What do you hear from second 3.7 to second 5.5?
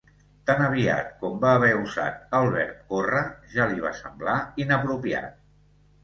li va semblar inapropiat.